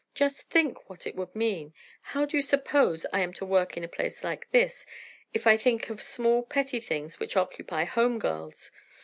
Just 0.15 0.49
think 0.49 0.89
what 0.89 1.05
it 1.05 1.13
would 1.15 1.35
mean! 1.35 1.75
How 2.01 2.25
do 2.25 2.35
you 2.35 2.41
suppose 2.41 3.05
I 3.13 3.19
am 3.19 3.33
to 3.33 3.45
work 3.45 3.77
in 3.77 3.83
a 3.83 3.87
place 3.87 4.23
like 4.23 4.49
this 4.49 4.83
if 5.31 5.45
I 5.45 5.57
think 5.57 5.91
of 5.91 6.01
small, 6.01 6.41
petty 6.41 6.79
things 6.79 7.19
which 7.19 7.37
occupy 7.37 7.83
home 7.83 8.17
girls? 8.17 8.71